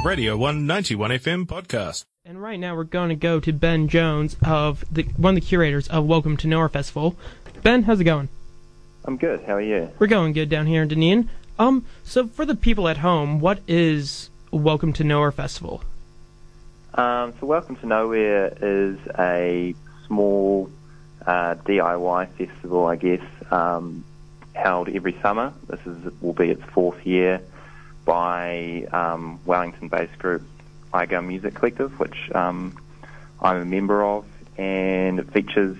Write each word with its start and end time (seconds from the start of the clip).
a 0.00 0.08
Radio 0.08 0.36
191 0.36 1.10
FM 1.10 1.46
podcast. 1.46 2.04
And 2.24 2.40
right 2.40 2.58
now 2.58 2.74
we're 2.74 2.84
going 2.84 3.10
to 3.10 3.14
go 3.14 3.40
to 3.40 3.52
Ben 3.52 3.88
Jones 3.88 4.36
of 4.42 4.84
the 4.90 5.02
one 5.16 5.36
of 5.36 5.42
the 5.42 5.46
curators 5.46 5.88
of 5.88 6.06
Welcome 6.06 6.36
to 6.38 6.46
Nowhere 6.46 6.68
Festival. 6.68 7.16
Ben, 7.62 7.82
how's 7.82 8.00
it 8.00 8.04
going? 8.04 8.28
I'm 9.04 9.16
good. 9.16 9.42
How 9.42 9.54
are 9.54 9.60
you? 9.60 9.90
We're 9.98 10.06
going 10.06 10.32
good 10.32 10.48
down 10.48 10.66
here 10.66 10.82
in 10.82 10.88
Dunedin. 10.88 11.28
Um, 11.58 11.84
so 12.02 12.26
for 12.26 12.44
the 12.44 12.54
people 12.54 12.88
at 12.88 12.98
home, 12.98 13.40
what 13.40 13.60
is 13.68 14.30
Welcome 14.50 14.92
to 14.94 15.04
Nowhere 15.04 15.32
Festival? 15.32 15.82
Um, 16.94 17.34
so 17.38 17.46
Welcome 17.46 17.76
to 17.76 17.86
Nowhere 17.86 18.56
is 18.60 18.98
a 19.18 19.74
small 20.06 20.70
uh, 21.26 21.56
DIY 21.56 22.28
festival, 22.38 22.86
I 22.86 22.96
guess, 22.96 23.22
um, 23.50 24.04
held 24.54 24.88
every 24.88 25.18
summer. 25.20 25.52
This 25.68 25.80
is 25.86 26.12
will 26.22 26.32
be 26.32 26.50
its 26.50 26.62
fourth 26.72 27.04
year 27.06 27.42
by 28.04 28.86
um, 28.92 29.40
Wellington-based 29.44 30.18
group 30.18 30.42
Eyegum 30.92 31.26
Music 31.26 31.54
Collective, 31.54 31.98
which 31.98 32.30
um, 32.34 32.76
I'm 33.40 33.60
a 33.60 33.64
member 33.64 34.04
of, 34.04 34.26
and 34.58 35.20
it 35.20 35.32
features 35.32 35.76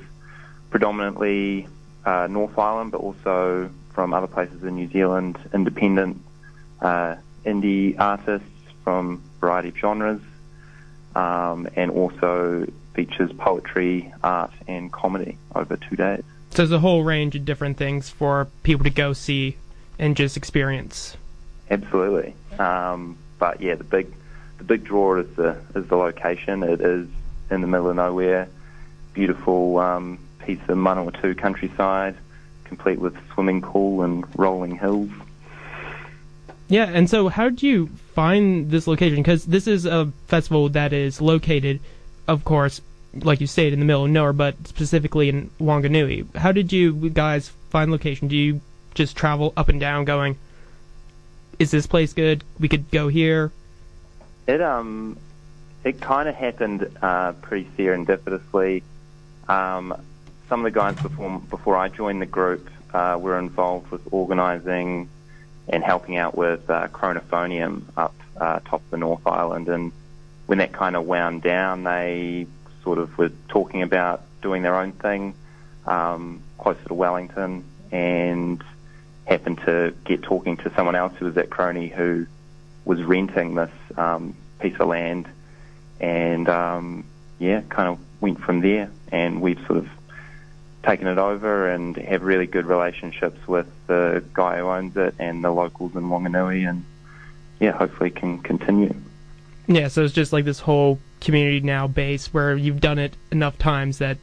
predominantly 0.71 1.69
uh, 2.05 2.27
North 2.31 2.59
Island, 2.59 2.93
but 2.93 2.99
also 2.99 3.71
from 3.93 4.15
other 4.15 4.27
places 4.27 4.63
in 4.63 4.77
New 4.77 4.89
Zealand, 4.91 5.39
independent 5.53 6.23
uh, 6.81 7.17
indie 7.45 7.99
artists 7.99 8.49
from 8.85 9.23
a 9.37 9.41
variety 9.41 9.69
of 9.71 9.77
genres, 9.77 10.21
um, 11.15 11.69
and 11.77 11.91
also 11.91 12.67
features 12.95 13.33
poetry, 13.33 14.13
art, 14.23 14.53
and 14.69 14.93
comedy 14.93 15.37
over 15.55 15.77
two 15.77 15.97
days. 15.97 16.23
So 16.51 16.57
there's 16.59 16.73
a 16.73 16.79
whole 16.79 17.03
range 17.03 17.37
of 17.37 17.45
different 17.45 17.77
things 17.77 18.09
for 18.09 18.49
people 18.63 18.85
to 18.85 18.91
go 18.91 19.13
see 19.13 19.57
and 19.99 20.17
just 20.17 20.37
experience. 20.37 21.17
Absolutely. 21.71 22.35
Um, 22.59 23.17
but 23.39 23.61
yeah, 23.61 23.77
the 23.77 23.85
big 23.85 24.13
the 24.59 24.65
big 24.65 24.85
draw 24.85 25.17
is 25.17 25.37
the 25.37 25.57
is 25.75 25.87
the 25.87 25.97
location. 25.97 26.63
It 26.63 26.81
is 26.81 27.09
in 27.51 27.61
the 27.61 27.67
middle 27.67 27.91
of 27.91 27.97
nowhere, 27.97 28.49
beautiful 29.15 29.79
um, 29.79 30.19
piece 30.41 30.61
of 30.69 30.77
Manawatu 30.77 31.37
countryside, 31.37 32.17
complete 32.65 32.99
with 32.99 33.17
swimming 33.33 33.63
pool 33.63 34.03
and 34.03 34.25
rolling 34.39 34.77
hills. 34.77 35.11
Yeah, 36.69 36.85
and 36.85 37.11
so 37.11 37.29
how 37.29 37.49
did 37.49 37.63
you 37.65 37.89
find 38.15 38.71
this 38.71 38.87
location? 38.87 39.17
Because 39.17 39.45
this 39.45 39.67
is 39.67 39.87
a 39.87 40.13
festival 40.29 40.69
that 40.69 40.93
is 40.93 41.21
located, 41.21 41.81
of 42.29 42.45
course, 42.45 42.81
like 43.13 43.41
you 43.41 43.49
stated, 43.49 43.73
in 43.73 43.81
the 43.81 43.85
middle 43.85 44.05
of 44.05 44.11
nowhere, 44.11 44.33
but 44.33 44.55
specifically 44.69 45.29
in 45.29 45.51
Wanganui. 45.61 46.37
How 46.37 46.53
did 46.53 46.73
you 46.73 47.11
guys 47.11 47.49
find 47.71 47.91
location? 47.91 48.29
Do 48.29 48.37
you 48.37 48.61
just 48.95 49.17
travel 49.17 49.53
up 49.57 49.69
and 49.69 49.81
down, 49.81 50.05
going, 50.05 50.37
"Is 51.61 51.71
this 51.71 51.87
place 51.87 52.13
good? 52.13 52.43
We 52.59 52.69
could 52.69 52.91
go 52.91 53.07
here." 53.07 53.53
It 54.49 54.61
um, 54.61 55.17
it 55.85 56.01
kind 56.01 56.29
of 56.29 56.35
happened 56.35 56.91
uh, 57.01 57.33
pretty 57.35 57.69
serendipitously. 57.79 58.83
Um, 59.49 59.95
some 60.49 60.61
of 60.61 60.73
the 60.73 60.77
guys 60.77 60.97
before 60.97 61.41
before 61.49 61.77
I 61.77 61.89
joined 61.89 62.21
the 62.21 62.27
group 62.27 62.69
uh, 62.93 63.17
were 63.21 63.39
involved 63.39 63.91
with 63.93 64.03
organising 64.11 65.09
and 65.69 65.85
helping 65.85 66.17
out 66.17 66.37
with 66.37 66.69
uh, 66.69 66.89
Chronophonium 66.89 67.85
up 67.97 68.15
uh, 68.37 68.59
top 68.61 68.83
of 68.83 68.91
the 68.91 68.97
North 68.97 69.27
Island. 69.27 69.69
And 69.69 69.93
when 70.47 70.59
that 70.59 70.73
kind 70.73 70.97
of 70.97 71.07
wound 71.07 71.43
down, 71.43 71.85
they 71.85 72.47
sort 72.83 72.99
of 72.99 73.17
were 73.17 73.31
talking 73.49 73.83
about 73.83 74.23
doing 74.43 74.63
their 74.63 74.75
own 74.75 74.93
thing 74.93 75.35
um, 75.87 76.43
closer 76.59 76.83
to 76.89 76.95
Wellington 76.95 77.65
and 77.93 78.63
happened 79.27 79.59
to 79.65 79.95
get 80.05 80.23
talking 80.23 80.57
to 80.59 80.73
someone 80.75 80.95
else 80.95 81.13
who 81.19 81.27
was 81.27 81.35
that 81.35 81.51
Crony 81.51 81.89
who 81.89 82.27
was 82.85 83.03
renting 83.03 83.55
this 83.55 83.71
um, 83.97 84.35
piece 84.61 84.75
of 84.81 84.89
land 84.89 85.29
and 86.01 86.49
um, 86.49 87.05
yeah, 87.39 87.63
kind 87.69 87.89
of 87.89 87.99
went 88.21 88.41
from 88.41 88.61
there. 88.61 88.91
And 89.13 89.41
we've 89.41 89.59
sort 89.67 89.79
of 89.79 89.89
taken 90.83 91.07
it 91.07 91.19
over 91.19 91.69
and 91.69 91.97
have 91.97 92.23
really 92.23 92.47
good 92.47 92.67
relationships 92.67 93.47
with 93.47 93.67
the 93.87 94.25
guy 94.33 94.59
who 94.59 94.67
owns 94.67 94.97
it 94.97 95.15
and 95.19 95.45
the 95.45 95.51
locals 95.51 95.95
in 95.95 96.05
Wanganui, 96.05 96.69
and 96.69 96.85
yeah, 97.59 97.73
hopefully 97.73 98.11
can 98.11 98.39
continue. 98.39 98.95
Yeah, 99.67 99.89
so 99.89 100.05
it's 100.05 100.15
just 100.15 100.33
like 100.33 100.45
this 100.45 100.61
whole 100.61 100.99
community 101.21 101.61
now 101.61 101.87
base 101.87 102.33
where 102.33 102.57
you've 102.57 102.81
done 102.81 102.99
it 102.99 103.15
enough 103.31 103.59
times 103.59 103.99
that 103.99 104.17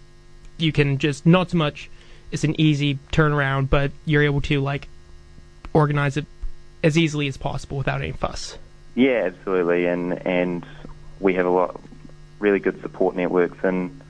you 0.57 0.71
can 0.71 0.97
just 0.97 1.25
not 1.25 1.51
so 1.51 1.57
much 1.57 1.89
it's 2.31 2.43
an 2.43 2.59
easy 2.59 2.99
turnaround, 3.11 3.69
but 3.69 3.91
you're 4.05 4.23
able 4.23 4.41
to 4.41 4.59
like 4.59 4.89
organize 5.77 6.17
it 6.17 6.25
as 6.83 6.97
easily 6.97 7.27
as 7.27 7.37
possible 7.37 7.77
without 7.77 8.01
any 8.01 8.11
fuss. 8.11 8.57
Yeah, 8.95 9.29
absolutely, 9.31 9.85
and 9.85 10.25
and 10.27 10.65
we 11.19 11.35
have 11.35 11.45
a 11.45 11.49
lot 11.49 11.79
really 12.39 12.59
good 12.59 12.81
support 12.81 13.15
networks 13.15 13.63
in 13.63 14.01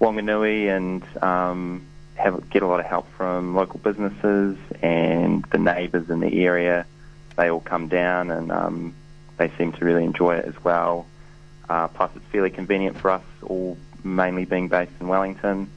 Wanganui 0.00 0.68
and 0.74 1.02
um, 1.22 1.86
have 2.16 2.48
get 2.50 2.62
a 2.62 2.66
lot 2.66 2.80
of 2.80 2.86
help 2.86 3.10
from 3.16 3.54
local 3.54 3.78
businesses 3.80 4.58
and 4.82 5.44
the 5.46 5.58
neighbours 5.58 6.10
in 6.10 6.20
the 6.20 6.44
area. 6.44 6.86
They 7.36 7.50
all 7.50 7.60
come 7.60 7.88
down 7.88 8.30
and 8.30 8.52
um, 8.52 8.94
they 9.36 9.50
seem 9.58 9.72
to 9.72 9.84
really 9.84 10.04
enjoy 10.04 10.36
it 10.36 10.44
as 10.44 10.62
well. 10.62 11.06
Uh, 11.68 11.88
plus, 11.88 12.10
it's 12.14 12.24
fairly 12.26 12.50
convenient 12.50 12.98
for 12.98 13.10
us, 13.10 13.24
all 13.42 13.76
mainly 14.02 14.44
being 14.44 14.68
based 14.68 14.92
in 15.00 15.08
Wellington. 15.08 15.70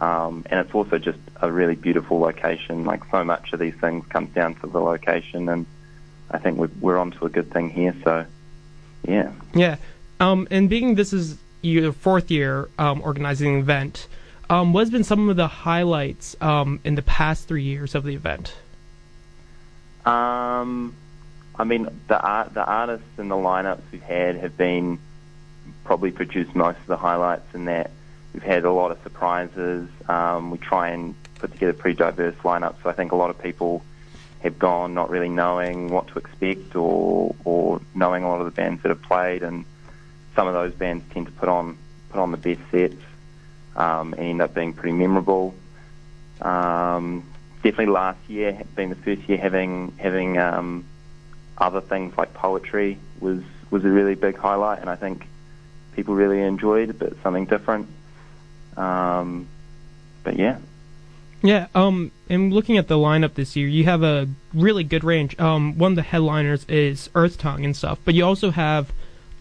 Um, 0.00 0.44
and 0.50 0.60
it's 0.60 0.74
also 0.74 0.98
just 0.98 1.18
a 1.40 1.50
really 1.50 1.76
beautiful 1.76 2.18
location. 2.18 2.84
Like 2.84 3.02
so 3.10 3.24
much 3.24 3.52
of 3.52 3.60
these 3.60 3.74
things 3.74 4.06
comes 4.08 4.34
down 4.34 4.54
to 4.56 4.66
the 4.66 4.80
location, 4.80 5.48
and 5.48 5.66
I 6.30 6.38
think 6.38 6.58
we're, 6.58 6.70
we're 6.80 6.98
onto 6.98 7.24
a 7.24 7.28
good 7.28 7.52
thing 7.52 7.70
here. 7.70 7.94
So, 8.02 8.26
yeah. 9.06 9.32
Yeah. 9.54 9.76
Um, 10.20 10.48
and 10.50 10.68
being 10.68 10.94
this 10.94 11.12
is 11.12 11.38
your 11.62 11.92
fourth 11.92 12.30
year 12.30 12.68
um, 12.78 13.02
organizing 13.02 13.54
the 13.54 13.60
event, 13.60 14.08
um, 14.50 14.72
what's 14.72 14.90
been 14.90 15.04
some 15.04 15.28
of 15.28 15.36
the 15.36 15.48
highlights 15.48 16.36
um, 16.40 16.80
in 16.84 16.94
the 16.94 17.02
past 17.02 17.48
three 17.48 17.62
years 17.62 17.94
of 17.94 18.04
the 18.04 18.14
event? 18.14 18.54
Um, 20.04 20.94
I 21.56 21.64
mean, 21.64 21.88
the 22.08 22.20
art, 22.20 22.52
the 22.52 22.64
artists 22.64 23.06
and 23.16 23.30
the 23.30 23.36
lineups 23.36 23.80
we've 23.90 24.02
had 24.02 24.36
have 24.36 24.56
been 24.56 24.98
probably 25.84 26.10
produced 26.10 26.54
most 26.54 26.78
of 26.78 26.86
the 26.86 26.96
highlights 26.96 27.54
in 27.54 27.66
that 27.66 27.90
we've 28.34 28.42
had 28.42 28.64
a 28.64 28.72
lot 28.72 28.90
of 28.90 29.02
surprises. 29.02 29.88
Um, 30.08 30.50
we 30.50 30.58
try 30.58 30.90
and 30.90 31.14
put 31.36 31.52
together 31.52 31.72
pretty 31.72 31.96
diverse 31.96 32.34
lineups, 32.42 32.82
so 32.82 32.90
I 32.90 32.92
think 32.92 33.12
a 33.12 33.16
lot 33.16 33.30
of 33.30 33.40
people 33.40 33.82
have 34.42 34.58
gone 34.58 34.92
not 34.92 35.08
really 35.08 35.30
knowing 35.30 35.88
what 35.88 36.08
to 36.08 36.18
expect 36.18 36.76
or 36.76 37.34
or 37.44 37.80
knowing 37.94 38.24
a 38.24 38.28
lot 38.28 38.40
of 38.40 38.46
the 38.46 38.52
bands 38.52 38.82
that 38.82 38.90
have 38.90 39.02
played, 39.02 39.42
and 39.42 39.64
some 40.34 40.46
of 40.48 40.52
those 40.52 40.74
bands 40.74 41.04
tend 41.14 41.26
to 41.26 41.32
put 41.32 41.48
on 41.48 41.78
put 42.10 42.20
on 42.20 42.32
the 42.32 42.36
best 42.36 42.60
sets 42.70 43.02
um, 43.76 44.12
and 44.14 44.22
end 44.22 44.42
up 44.42 44.52
being 44.52 44.72
pretty 44.72 44.96
memorable. 44.96 45.54
Um, 46.42 47.24
definitely 47.62 47.94
last 47.94 48.18
year 48.28 48.60
being 48.76 48.90
the 48.90 48.96
first 48.96 49.26
year 49.28 49.38
having 49.38 49.94
having 49.96 50.36
um, 50.38 50.84
other 51.56 51.80
things 51.80 52.16
like 52.18 52.34
poetry 52.34 52.98
was 53.20 53.42
was 53.70 53.84
a 53.84 53.88
really 53.88 54.16
big 54.16 54.36
highlight, 54.36 54.80
and 54.80 54.90
I 54.90 54.96
think 54.96 55.26
people 55.94 56.16
really 56.16 56.40
enjoyed 56.40 56.90
a 56.90 56.94
bit 56.94 57.16
something 57.22 57.46
different. 57.46 57.88
Um, 58.76 59.48
but 60.22 60.36
yeah. 60.36 60.58
Yeah, 61.42 61.66
um, 61.74 62.10
and 62.30 62.52
looking 62.54 62.78
at 62.78 62.88
the 62.88 62.96
lineup 62.96 63.34
this 63.34 63.54
year, 63.54 63.68
you 63.68 63.84
have 63.84 64.02
a 64.02 64.28
really 64.54 64.82
good 64.82 65.04
range. 65.04 65.38
Um, 65.38 65.76
one 65.76 65.92
of 65.92 65.96
the 65.96 66.02
headliners 66.02 66.64
is 66.70 67.10
Earth 67.14 67.36
Tongue 67.36 67.66
and 67.66 67.76
stuff, 67.76 67.98
but 68.04 68.14
you 68.14 68.24
also 68.24 68.50
have 68.50 68.90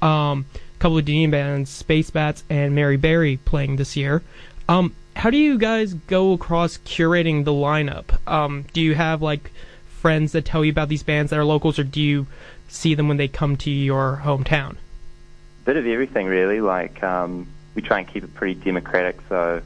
um, 0.02 0.46
a 0.54 0.80
couple 0.80 0.98
of 0.98 1.06
Dunedin 1.06 1.32
bands, 1.32 1.70
Space 1.70 2.10
Bats 2.10 2.44
and 2.50 2.76
Mary 2.76 2.98
Berry, 2.98 3.38
playing 3.38 3.78
this 3.78 3.96
year. 3.96 4.22
Um, 4.68 4.94
how 5.16 5.30
do 5.30 5.38
you 5.38 5.58
guys 5.58 5.94
go 5.94 6.34
across 6.34 6.78
curating 6.80 7.46
the 7.46 7.52
lineup? 7.52 8.18
Um, 8.28 8.66
do 8.74 8.82
you 8.82 8.96
have 8.96 9.22
like 9.22 9.52
friends 9.88 10.34
that 10.34 10.44
tell 10.44 10.66
you 10.66 10.72
about 10.72 10.90
these 10.90 11.04
bands 11.04 11.30
that 11.30 11.40
are 11.40 11.46
locals, 11.46 11.80
or 11.80 11.86
do 11.86 12.02
you 12.02 12.28
see 12.68 12.96
them 12.96 13.08
when 13.08 13.16
they 13.16 13.30
come 13.30 13.56
to 13.58 13.72
your 13.72 14.22
hometown? 14.26 14.76
Bit 15.64 15.78
of 15.78 15.88
everything, 15.88 16.28
really. 16.28 16.60
Like 16.60 17.02
um, 17.02 17.48
we 17.76 17.82
try 17.82 18.00
and 18.00 18.08
keep 18.08 18.24
it 18.24 18.34
pretty 18.34 18.56
democratic, 18.60 19.20
so 19.30 19.62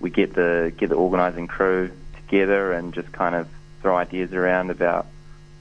we 0.00 0.10
get 0.10 0.34
the 0.34 0.72
get 0.76 0.88
the 0.88 0.96
organising 0.96 1.46
crew 1.46 1.90
together 2.16 2.72
and 2.72 2.92
just 2.94 3.10
kind 3.12 3.34
of 3.34 3.48
throw 3.80 3.96
ideas 3.96 4.32
around 4.32 4.70
about 4.70 5.06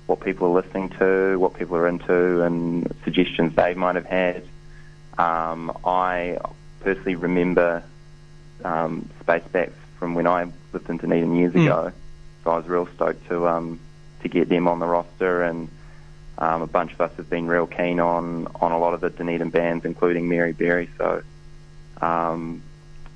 what 0.07 0.19
people 0.19 0.47
are 0.47 0.61
listening 0.61 0.89
to, 0.89 1.37
what 1.39 1.53
people 1.53 1.75
are 1.77 1.87
into, 1.87 2.41
and 2.43 2.93
suggestions 3.03 3.55
they 3.55 3.73
might 3.73 3.95
have 3.95 4.05
had. 4.05 4.43
Um, 5.17 5.77
I 5.85 6.37
personally 6.81 7.15
remember 7.15 7.83
um, 8.63 9.09
Space 9.21 9.43
Bats 9.51 9.73
from 9.99 10.15
when 10.15 10.27
I 10.27 10.45
lived 10.73 10.89
in 10.89 10.97
Dunedin 10.97 11.35
years 11.35 11.53
Mm. 11.53 11.65
ago, 11.65 11.91
so 12.43 12.51
I 12.51 12.57
was 12.57 12.67
real 12.67 12.87
stoked 12.95 13.27
to 13.29 13.47
um, 13.47 13.79
to 14.21 14.29
get 14.29 14.49
them 14.49 14.67
on 14.67 14.79
the 14.79 14.85
roster, 14.85 15.43
and 15.43 15.67
um, 16.37 16.61
a 16.61 16.67
bunch 16.67 16.93
of 16.93 17.01
us 17.01 17.11
have 17.17 17.29
been 17.29 17.47
real 17.47 17.67
keen 17.67 17.99
on 17.99 18.47
on 18.61 18.71
a 18.71 18.77
lot 18.79 18.93
of 18.93 19.01
the 19.01 19.09
Dunedin 19.09 19.49
bands, 19.49 19.85
including 19.85 20.27
Mary 20.29 20.53
Berry. 20.53 20.89
So, 20.97 21.21
um, 22.01 22.61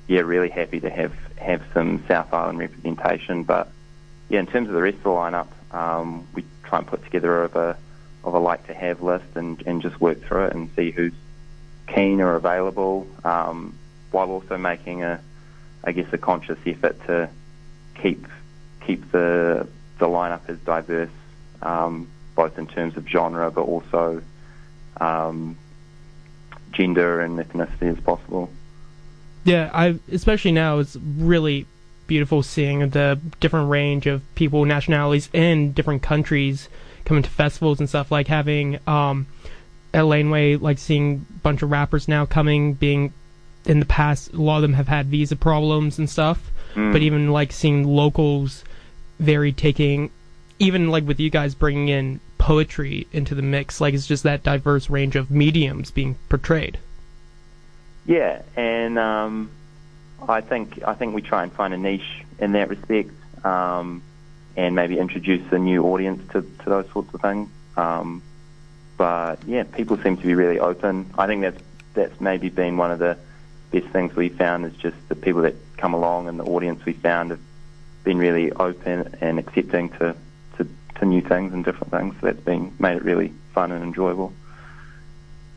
yeah, 0.08 0.20
really 0.20 0.48
happy 0.48 0.80
to 0.80 0.90
have 0.90 1.12
have 1.36 1.62
some 1.74 2.04
South 2.08 2.32
Island 2.32 2.58
representation. 2.58 3.44
But 3.44 3.68
yeah, 4.28 4.40
in 4.40 4.46
terms 4.46 4.68
of 4.68 4.74
the 4.74 4.82
rest 4.82 4.98
of 4.98 5.02
the 5.04 5.10
lineup, 5.10 5.48
um, 5.74 6.26
we 6.34 6.44
try 6.64 6.78
and 6.78 6.86
put 6.86 7.04
together 7.04 7.44
of 7.44 7.56
a 7.56 7.76
of 8.24 8.34
a 8.34 8.38
like 8.38 8.66
to 8.66 8.74
have 8.74 9.02
list 9.02 9.24
and, 9.34 9.62
and 9.66 9.82
just 9.82 10.00
work 10.00 10.20
through 10.22 10.46
it 10.46 10.52
and 10.54 10.68
see 10.74 10.90
who's 10.90 11.12
keen 11.86 12.20
or 12.20 12.34
available, 12.34 13.06
um, 13.24 13.78
while 14.10 14.30
also 14.30 14.58
making 14.58 15.04
a, 15.04 15.20
I 15.84 15.92
guess, 15.92 16.12
a 16.12 16.18
conscious 16.18 16.58
effort 16.66 16.96
to 17.06 17.28
keep 17.94 18.26
keep 18.84 19.10
the 19.12 19.68
the 19.98 20.06
lineup 20.06 20.48
as 20.48 20.58
diverse, 20.58 21.10
um, 21.62 22.08
both 22.34 22.58
in 22.58 22.66
terms 22.66 22.96
of 22.96 23.08
genre, 23.08 23.50
but 23.50 23.62
also 23.62 24.22
um, 25.00 25.56
gender 26.72 27.20
and 27.20 27.38
ethnicity 27.38 27.96
as 27.96 28.00
possible. 28.00 28.50
Yeah, 29.46 29.70
I 29.72 29.98
especially 30.10 30.52
now 30.52 30.80
it's 30.80 30.96
really 30.96 31.66
beautiful 32.08 32.42
seeing 32.42 32.88
the 32.90 33.20
different 33.40 33.70
range 33.70 34.06
of 34.06 34.22
people, 34.34 34.64
nationalities 34.64 35.30
and 35.32 35.74
different 35.74 36.02
countries 36.02 36.68
coming 37.04 37.22
to 37.22 37.30
festivals 37.30 37.78
and 37.78 37.88
stuff. 37.88 38.10
Like 38.10 38.26
having 38.26 38.80
um, 38.88 39.28
at 39.94 40.06
Laneway, 40.06 40.56
like 40.56 40.78
seeing 40.78 41.24
a 41.30 41.38
bunch 41.38 41.62
of 41.62 41.70
rappers 41.70 42.08
now 42.08 42.26
coming, 42.26 42.74
being 42.74 43.12
in 43.64 43.78
the 43.78 43.86
past, 43.86 44.32
a 44.32 44.42
lot 44.42 44.56
of 44.56 44.62
them 44.62 44.74
have 44.74 44.88
had 44.88 45.06
visa 45.06 45.36
problems 45.36 45.98
and 45.98 46.10
stuff. 46.10 46.50
Mm. 46.74 46.92
But 46.92 47.02
even 47.02 47.30
like 47.30 47.52
seeing 47.52 47.84
locals 47.84 48.64
very 49.20 49.52
taking, 49.52 50.10
even 50.58 50.88
like 50.90 51.06
with 51.06 51.20
you 51.20 51.30
guys 51.30 51.54
bringing 51.54 51.88
in 51.88 52.20
poetry 52.38 53.06
into 53.12 53.36
the 53.36 53.42
mix, 53.42 53.80
like 53.80 53.94
it's 53.94 54.08
just 54.08 54.24
that 54.24 54.42
diverse 54.42 54.90
range 54.90 55.14
of 55.14 55.30
mediums 55.30 55.92
being 55.92 56.16
portrayed. 56.28 56.78
Yeah, 58.06 58.42
and 58.56 58.98
um, 58.98 59.50
I 60.28 60.40
think 60.40 60.82
I 60.86 60.94
think 60.94 61.14
we 61.14 61.22
try 61.22 61.42
and 61.42 61.52
find 61.52 61.74
a 61.74 61.78
niche 61.78 62.24
in 62.38 62.52
that 62.52 62.68
respect, 62.68 63.10
um, 63.44 64.02
and 64.56 64.74
maybe 64.74 64.98
introduce 64.98 65.52
a 65.52 65.58
new 65.58 65.84
audience 65.84 66.22
to, 66.32 66.42
to 66.42 66.64
those 66.68 66.88
sorts 66.90 67.12
of 67.12 67.20
things. 67.20 67.48
Um, 67.76 68.22
but 68.96 69.36
yeah, 69.46 69.64
people 69.64 69.98
seem 69.98 70.16
to 70.16 70.22
be 70.22 70.34
really 70.34 70.60
open. 70.60 71.12
I 71.18 71.26
think 71.26 71.42
that's 71.42 71.60
that's 71.94 72.20
maybe 72.20 72.48
been 72.48 72.76
one 72.76 72.90
of 72.90 72.98
the 72.98 73.18
best 73.72 73.86
things 73.88 74.14
we 74.14 74.28
found 74.28 74.64
is 74.66 74.74
just 74.74 74.96
the 75.08 75.14
people 75.14 75.42
that 75.42 75.54
come 75.76 75.94
along 75.94 76.28
and 76.28 76.38
the 76.38 76.44
audience 76.44 76.84
we 76.84 76.92
found 76.92 77.30
have 77.30 77.40
been 78.04 78.18
really 78.18 78.52
open 78.52 79.16
and 79.20 79.38
accepting 79.38 79.88
to, 79.90 80.14
to, 80.56 80.68
to 80.94 81.04
new 81.04 81.20
things 81.20 81.52
and 81.52 81.64
different 81.64 81.90
things. 81.90 82.14
So 82.20 82.26
that's 82.26 82.40
been 82.40 82.72
made 82.78 82.96
it 82.96 83.04
really 83.04 83.32
fun 83.52 83.72
and 83.72 83.82
enjoyable. 83.82 84.32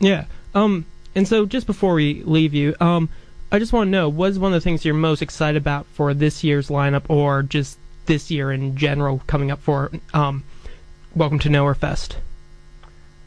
Yeah. 0.00 0.24
Um. 0.54 0.86
And 1.14 1.26
so 1.26 1.44
just 1.46 1.66
before 1.66 1.94
we 1.94 2.22
leave 2.24 2.54
you, 2.54 2.74
um, 2.80 3.08
I 3.52 3.58
just 3.58 3.72
want 3.72 3.88
to 3.88 3.90
know 3.90 4.08
what's 4.08 4.38
one 4.38 4.52
of 4.52 4.56
the 4.56 4.64
things 4.64 4.84
you're 4.84 4.94
most 4.94 5.22
excited 5.22 5.56
about 5.60 5.86
for 5.86 6.14
this 6.14 6.44
year's 6.44 6.68
lineup, 6.68 7.02
or 7.08 7.42
just 7.42 7.78
this 8.06 8.30
year 8.30 8.52
in 8.52 8.76
general 8.76 9.20
coming 9.26 9.50
up 9.50 9.60
for 9.60 9.90
um, 10.14 10.44
Welcome 11.14 11.40
to 11.40 11.48
Nowhere 11.48 11.74
Fest. 11.74 12.16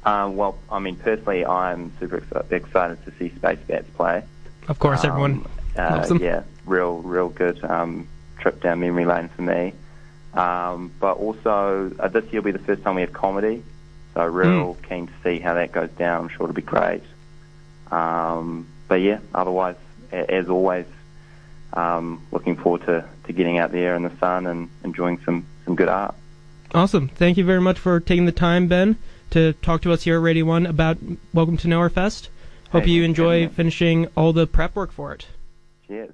Uh, 0.06 0.30
well, 0.31 0.57
I 0.71 0.80
mean, 0.80 0.95
personally, 0.95 1.45
I'm 1.45 1.91
super 2.00 2.24
ex- 2.33 2.51
excited 2.51 3.03
to 3.06 3.12
see 3.18 3.30
Space 3.35 3.59
Bats 3.68 3.88
play. 3.95 4.24
Of 4.68 4.80
course, 4.80 5.03
everyone 5.03 5.45
uh, 5.77 5.81
loves 5.97 6.09
them. 6.09 6.19
Yeah, 6.21 6.44
real, 6.65 6.97
real 7.00 7.30
good 7.30 7.63
um, 7.63 8.07
trip 8.39 8.62
down 8.62 8.80
memory 8.80 9.06
lane 9.06 9.30
for 9.30 9.41
me. 9.41 9.74
Um, 10.33 10.91
but 11.00 11.18
also, 11.18 11.91
uh, 12.00 12.07
this 12.07 12.25
year 12.31 12.41
will 12.41 12.51
be 12.51 12.57
the 12.57 12.59
first 12.63 12.81
time 12.83 12.95
we 12.95 13.01
have 13.01 13.13
comedy, 13.13 13.62
so 14.13 14.25
real 14.25 14.74
Hmm. 14.74 14.83
keen 14.85 15.07
to 15.07 15.13
see 15.24 15.39
how 15.39 15.53
that 15.53 15.71
goes 15.74 15.89
down. 15.91 16.24
I'm 16.24 16.30
sure 16.30 16.45
it'll 16.45 16.53
be 16.53 16.62
great. 16.62 17.03
Um, 17.91 18.68
but 18.88 18.95
yeah, 18.95 19.19
otherwise, 19.33 19.75
as 20.12 20.50
always, 20.50 20.85
um, 21.74 22.25
looking 22.31 22.56
forward 22.56 22.85
to, 22.85 23.06
to 23.25 23.33
getting 23.33 23.57
out 23.57 23.71
there 23.71 23.95
in 23.95 24.03
the 24.03 24.12
sun 24.19 24.45
and 24.45 24.69
enjoying 24.83 25.19
some, 25.25 25.45
some 25.65 25.75
good 25.75 25.89
art. 25.89 26.15
Awesome. 26.74 27.07
Thank 27.09 27.38
you 27.38 27.45
very 27.45 27.62
much 27.62 27.80
for 27.80 28.00
taking 28.00 28.25
the 28.25 28.31
time, 28.31 28.68
Ben, 28.68 28.97
to 29.31 29.53
talk 29.53 29.81
to 29.83 29.91
us 29.91 30.03
here 30.03 30.18
at 30.18 30.21
Radio 30.21 30.45
One 30.45 30.65
about 30.65 30.97
Welcome 31.33 31.57
to 31.57 31.68
Nowhere 31.68 31.89
Fest. 31.89 32.30
Hope 32.71 32.85
Hey, 32.85 32.91
you 32.91 33.03
enjoy 33.03 33.47
finishing 33.50 34.07
all 34.18 34.33
the 34.33 34.47
prep 34.47 34.75
work 34.75 34.91
for 34.91 35.13
it. 35.13 35.27
Cheers. 35.88 36.13